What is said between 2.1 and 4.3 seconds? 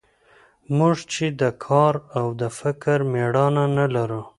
او د فکر مېړانه نه لرو.